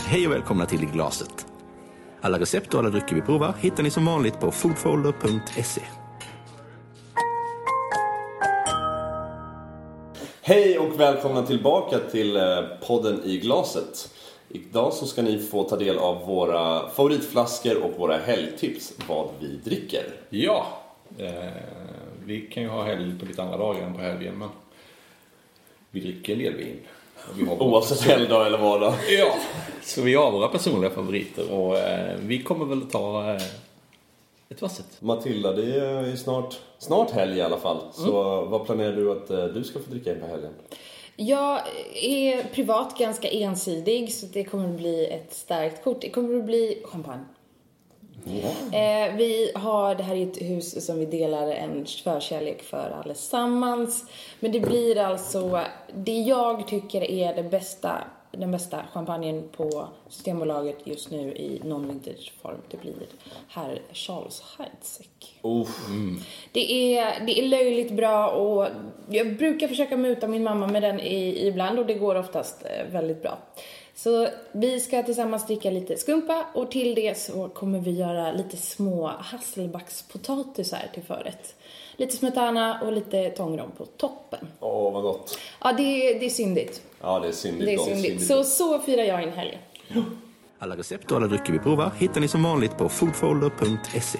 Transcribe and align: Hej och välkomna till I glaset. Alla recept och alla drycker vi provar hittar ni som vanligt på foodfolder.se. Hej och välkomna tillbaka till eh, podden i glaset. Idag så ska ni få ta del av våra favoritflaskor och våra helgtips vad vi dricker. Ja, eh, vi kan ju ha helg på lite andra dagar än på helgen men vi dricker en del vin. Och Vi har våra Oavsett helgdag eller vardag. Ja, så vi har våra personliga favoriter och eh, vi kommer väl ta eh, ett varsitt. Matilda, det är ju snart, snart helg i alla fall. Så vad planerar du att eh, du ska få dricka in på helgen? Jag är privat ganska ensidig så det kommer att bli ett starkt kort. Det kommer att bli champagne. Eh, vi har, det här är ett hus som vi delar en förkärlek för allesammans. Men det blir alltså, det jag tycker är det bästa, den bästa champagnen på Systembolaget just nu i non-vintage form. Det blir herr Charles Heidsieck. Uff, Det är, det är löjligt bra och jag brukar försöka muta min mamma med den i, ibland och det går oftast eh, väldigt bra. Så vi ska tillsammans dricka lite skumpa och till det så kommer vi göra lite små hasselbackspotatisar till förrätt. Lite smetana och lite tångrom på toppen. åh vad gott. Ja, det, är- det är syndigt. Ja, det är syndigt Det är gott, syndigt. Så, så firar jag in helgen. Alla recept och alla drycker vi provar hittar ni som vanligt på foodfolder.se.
Hej 0.00 0.26
och 0.26 0.32
välkomna 0.32 0.66
till 0.66 0.82
I 0.82 0.86
glaset. 0.86 1.46
Alla 2.20 2.38
recept 2.38 2.74
och 2.74 2.80
alla 2.80 2.90
drycker 2.90 3.14
vi 3.14 3.20
provar 3.20 3.54
hittar 3.60 3.82
ni 3.82 3.90
som 3.90 4.06
vanligt 4.06 4.40
på 4.40 4.50
foodfolder.se. 4.50 5.80
Hej 10.42 10.78
och 10.78 11.00
välkomna 11.00 11.42
tillbaka 11.46 11.98
till 11.98 12.36
eh, 12.36 12.42
podden 12.86 13.20
i 13.24 13.38
glaset. 13.38 14.14
Idag 14.48 14.92
så 14.92 15.06
ska 15.06 15.22
ni 15.22 15.38
få 15.38 15.62
ta 15.62 15.76
del 15.76 15.98
av 15.98 16.26
våra 16.26 16.88
favoritflaskor 16.88 17.82
och 17.82 17.98
våra 17.98 18.16
helgtips 18.16 18.92
vad 19.08 19.28
vi 19.40 19.56
dricker. 19.56 20.04
Ja, 20.30 20.66
eh, 21.18 21.32
vi 22.24 22.40
kan 22.40 22.62
ju 22.62 22.68
ha 22.68 22.84
helg 22.84 23.18
på 23.18 23.26
lite 23.26 23.42
andra 23.42 23.56
dagar 23.56 23.82
än 23.82 23.94
på 23.94 24.00
helgen 24.00 24.38
men 24.38 24.48
vi 25.90 26.00
dricker 26.00 26.32
en 26.32 26.38
del 26.38 26.54
vin. 26.54 26.78
Och 27.16 27.40
Vi 27.40 27.46
har 27.46 27.56
våra 27.56 27.68
Oavsett 27.68 28.00
helgdag 28.00 28.46
eller 28.46 28.58
vardag. 28.58 28.94
Ja, 29.08 29.34
så 29.82 30.02
vi 30.02 30.14
har 30.14 30.30
våra 30.30 30.48
personliga 30.48 30.90
favoriter 30.90 31.52
och 31.52 31.78
eh, 31.78 32.16
vi 32.20 32.42
kommer 32.42 32.64
väl 32.64 32.90
ta 32.90 33.30
eh, 33.30 33.42
ett 34.48 34.62
varsitt. 34.62 35.00
Matilda, 35.00 35.52
det 35.52 35.80
är 35.80 36.06
ju 36.06 36.16
snart, 36.16 36.60
snart 36.78 37.10
helg 37.10 37.38
i 37.38 37.42
alla 37.42 37.58
fall. 37.58 37.78
Så 37.92 38.44
vad 38.44 38.66
planerar 38.66 38.96
du 38.96 39.12
att 39.12 39.30
eh, 39.30 39.44
du 39.44 39.64
ska 39.64 39.78
få 39.78 39.90
dricka 39.90 40.12
in 40.12 40.20
på 40.20 40.26
helgen? 40.26 40.52
Jag 41.16 41.60
är 41.94 42.44
privat 42.54 42.98
ganska 42.98 43.28
ensidig 43.28 44.12
så 44.12 44.26
det 44.26 44.44
kommer 44.44 44.68
att 44.68 44.76
bli 44.76 45.06
ett 45.06 45.34
starkt 45.34 45.84
kort. 45.84 46.00
Det 46.00 46.10
kommer 46.10 46.38
att 46.38 46.44
bli 46.44 46.82
champagne. 46.84 47.24
Eh, 48.72 49.16
vi 49.16 49.52
har, 49.54 49.94
det 49.94 50.02
här 50.02 50.16
är 50.16 50.26
ett 50.26 50.42
hus 50.42 50.86
som 50.86 50.98
vi 50.98 51.06
delar 51.06 51.50
en 51.50 51.86
förkärlek 51.86 52.62
för 52.62 52.90
allesammans. 53.04 54.04
Men 54.40 54.52
det 54.52 54.60
blir 54.60 54.98
alltså, 54.98 55.60
det 55.94 56.20
jag 56.20 56.66
tycker 56.66 57.10
är 57.10 57.34
det 57.34 57.42
bästa, 57.42 58.04
den 58.32 58.50
bästa 58.50 58.82
champagnen 58.92 59.48
på 59.56 59.88
Systembolaget 60.08 60.78
just 60.84 61.10
nu 61.10 61.32
i 61.32 61.60
non-vintage 61.64 62.32
form. 62.42 62.56
Det 62.70 62.80
blir 62.80 62.94
herr 63.48 63.82
Charles 63.92 64.42
Heidsieck. 64.58 65.40
Uff, 65.42 65.88
Det 66.52 66.96
är, 66.98 67.26
det 67.26 67.40
är 67.40 67.48
löjligt 67.48 67.92
bra 67.92 68.28
och 68.28 68.68
jag 69.08 69.36
brukar 69.36 69.68
försöka 69.68 69.96
muta 69.96 70.28
min 70.28 70.42
mamma 70.44 70.66
med 70.66 70.82
den 70.82 71.00
i, 71.00 71.46
ibland 71.46 71.78
och 71.78 71.86
det 71.86 71.94
går 71.94 72.14
oftast 72.14 72.64
eh, 72.64 72.92
väldigt 72.92 73.22
bra. 73.22 73.38
Så 73.94 74.28
vi 74.52 74.80
ska 74.80 75.02
tillsammans 75.02 75.46
dricka 75.46 75.70
lite 75.70 75.96
skumpa 75.96 76.44
och 76.54 76.70
till 76.70 76.94
det 76.94 77.18
så 77.18 77.48
kommer 77.48 77.78
vi 77.78 77.90
göra 77.90 78.32
lite 78.32 78.56
små 78.56 79.06
hasselbackspotatisar 79.06 80.82
till 80.94 81.02
förrätt. 81.02 81.54
Lite 81.96 82.16
smetana 82.16 82.80
och 82.82 82.92
lite 82.92 83.30
tångrom 83.30 83.70
på 83.78 83.84
toppen. 83.86 84.48
åh 84.60 84.92
vad 84.92 85.02
gott. 85.02 85.38
Ja, 85.60 85.72
det, 85.72 85.82
är- 85.82 86.20
det 86.20 86.26
är 86.26 86.30
syndigt. 86.30 86.82
Ja, 87.00 87.18
det 87.20 87.28
är 87.28 87.32
syndigt 87.32 87.66
Det 87.66 87.72
är 87.72 87.76
gott, 87.76 87.86
syndigt. 87.86 88.26
Så, 88.26 88.44
så 88.44 88.78
firar 88.78 89.02
jag 89.02 89.22
in 89.22 89.32
helgen. 89.32 89.58
Alla 90.58 90.76
recept 90.76 91.10
och 91.10 91.16
alla 91.16 91.26
drycker 91.26 91.52
vi 91.52 91.58
provar 91.58 91.90
hittar 91.98 92.20
ni 92.20 92.28
som 92.28 92.42
vanligt 92.42 92.78
på 92.78 92.88
foodfolder.se. 92.88 94.18